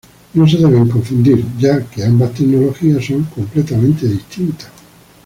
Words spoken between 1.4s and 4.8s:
ya que ambas tecnologías son completamente distintas.